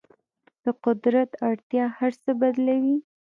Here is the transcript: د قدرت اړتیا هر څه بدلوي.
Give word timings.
د 0.63 0.65
قدرت 0.85 1.29
اړتیا 1.49 1.85
هر 1.97 2.11
څه 2.21 2.31
بدلوي. 2.41 2.97